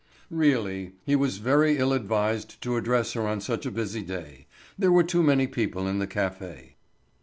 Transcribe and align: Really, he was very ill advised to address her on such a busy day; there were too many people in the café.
Really, 0.31 0.93
he 1.05 1.15
was 1.15 1.37
very 1.37 1.77
ill 1.77 1.93
advised 1.93 2.59
to 2.63 2.75
address 2.75 3.13
her 3.13 3.27
on 3.27 3.39
such 3.39 3.67
a 3.67 3.71
busy 3.71 4.01
day; 4.01 4.47
there 4.75 4.91
were 4.91 5.03
too 5.03 5.21
many 5.21 5.45
people 5.45 5.87
in 5.87 5.99
the 5.99 6.07
café. 6.07 6.73